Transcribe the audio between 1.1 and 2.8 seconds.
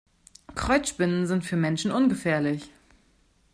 sind für Menschen ungefährlich.